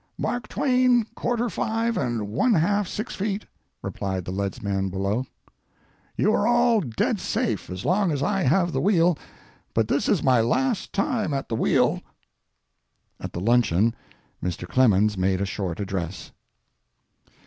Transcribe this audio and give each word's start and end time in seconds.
"Mark 0.17 0.47
twain, 0.47 1.05
quarter 1.13 1.47
five 1.47 1.95
and 1.95 2.27
one 2.29 2.55
half 2.55 2.87
six 2.87 3.13
feet!" 3.13 3.45
replied 3.83 4.25
the 4.25 4.31
leadsman 4.31 4.89
below. 4.89 5.27
"You 6.17 6.33
are 6.33 6.47
all 6.47 6.81
dead 6.81 7.19
safe 7.19 7.69
as 7.69 7.85
long 7.85 8.11
as 8.11 8.23
I 8.23 8.41
have 8.41 8.71
the 8.73 8.81
wheel 8.81 9.15
but 9.75 9.87
this 9.89 10.09
is 10.09 10.23
my 10.23 10.41
last 10.41 10.91
time 10.91 11.35
at 11.35 11.49
the 11.49 11.55
wheel." 11.55 12.01
At 13.19 13.33
the 13.33 13.41
luncheon 13.41 13.93
Mr. 14.43 14.67
Clemens 14.67 15.19
made 15.19 15.39
a 15.39 15.45
short 15.45 15.79
address. 15.79 16.31